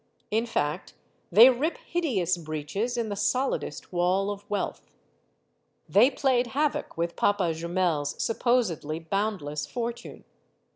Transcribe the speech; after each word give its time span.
In 0.31 0.47
fact, 0.47 0.95
they 1.31 1.51
rip 1.51 1.77
hideous 1.77 2.35
breaches 2.35 2.97
in 2.97 3.09
the 3.09 3.15
solidest 3.15 3.93
wall 3.93 4.31
of 4.31 4.49
wealth. 4.49 4.89
They 5.87 6.09
played 6.09 6.47
havoc 6.57 6.97
with 6.97 7.15
Papa 7.15 7.53
Jumel's 7.53 8.15
supposedly 8.19 8.97
boundless 8.97 9.67
fortune. 9.67 10.23